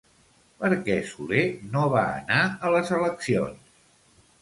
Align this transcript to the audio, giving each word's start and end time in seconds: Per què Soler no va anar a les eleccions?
Per 0.63 0.71
què 0.87 0.95
Soler 1.09 1.45
no 1.77 1.85
va 1.99 2.07
anar 2.25 2.43
a 2.67 2.75
les 2.79 2.93
eleccions? 3.01 3.81